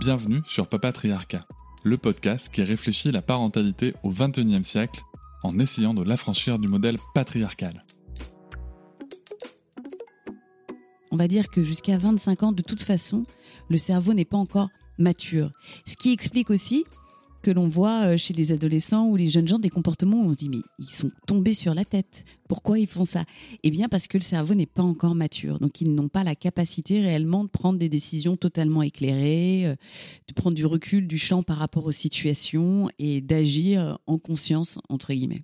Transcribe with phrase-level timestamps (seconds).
[0.00, 1.46] Bienvenue sur Papatriarcat,
[1.84, 5.02] le podcast qui réfléchit la parentalité au XXIe siècle
[5.42, 7.84] en essayant de l'affranchir du modèle patriarcal.
[11.10, 13.24] On va dire que jusqu'à 25 ans, de toute façon,
[13.68, 15.52] le cerveau n'est pas encore mature.
[15.84, 16.86] Ce qui explique aussi
[17.42, 20.32] que l'on voit euh, chez les adolescents ou les jeunes gens des comportements où on
[20.32, 22.24] se dit mais ils sont tombés sur la tête.
[22.48, 23.24] Pourquoi ils font ça?
[23.62, 25.58] Eh bien parce que le cerveau n'est pas encore mature.
[25.58, 29.76] Donc ils n'ont pas la capacité réellement de prendre des décisions totalement éclairées, euh,
[30.28, 35.12] de prendre du recul du champ par rapport aux situations et d'agir en conscience entre
[35.12, 35.42] guillemets.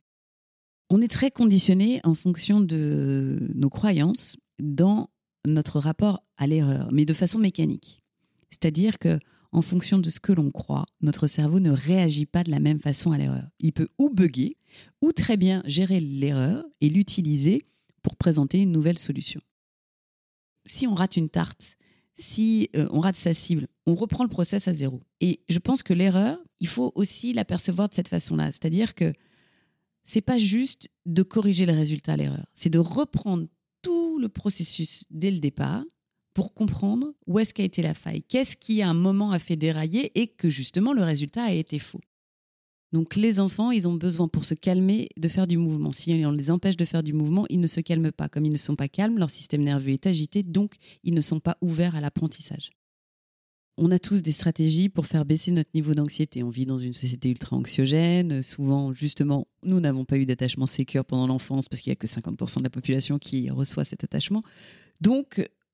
[0.89, 5.11] On est très conditionné en fonction de nos croyances dans
[5.49, 8.03] notre rapport à l'erreur, mais de façon mécanique.
[8.51, 9.19] C'est-à-dire que
[9.53, 12.81] en fonction de ce que l'on croit, notre cerveau ne réagit pas de la même
[12.81, 13.49] façon à l'erreur.
[13.61, 14.57] Il peut ou bugger,
[15.01, 17.67] ou très bien gérer l'erreur et l'utiliser
[18.03, 19.41] pour présenter une nouvelle solution.
[20.65, 21.77] Si on rate une tarte,
[22.15, 25.03] si euh, on rate sa cible, on reprend le process à zéro.
[25.21, 28.47] Et je pense que l'erreur, il faut aussi l'apercevoir de cette façon-là.
[28.47, 29.13] C'est-à-dire que
[30.03, 33.47] c'est pas juste de corriger le résultat à l'erreur, c'est de reprendre
[33.83, 35.85] tout le processus dès le départ
[36.37, 39.57] pour comprendre où est-ce qu'a été la faille, qu'est-ce qui à un moment a fait
[39.57, 42.03] dérailler et que justement le résultat a été faux.
[42.93, 45.95] Donc les enfants, ils ont besoin pour se calmer de faire du mouvement.
[45.95, 48.29] Si on les empêche de faire du mouvement, ils ne se calment pas.
[48.29, 50.73] Comme ils ne sont pas calmes, leur système nerveux est agité, donc
[51.05, 52.69] ils ne sont pas ouverts à l'apprentissage.
[53.79, 56.43] On a tous des stratégies pour faire baisser notre niveau d'anxiété.
[56.43, 58.43] On vit dans une société ultra anxiogène.
[58.43, 62.07] Souvent, justement, nous n'avons pas eu d'attachement sécure pendant l'enfance parce qu'il n'y a que
[62.07, 64.43] 50% de la population qui reçoit cet attachement.
[65.01, 65.47] Donc,